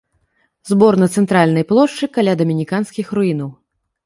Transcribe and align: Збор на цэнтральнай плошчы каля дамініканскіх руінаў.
Збор 0.69 0.97
на 1.03 1.07
цэнтральнай 1.21 1.67
плошчы 1.73 2.09
каля 2.17 2.33
дамініканскіх 2.41 3.07
руінаў. 3.21 3.49